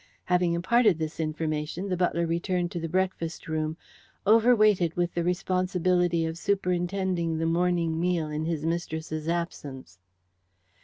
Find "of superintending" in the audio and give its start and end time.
6.25-7.37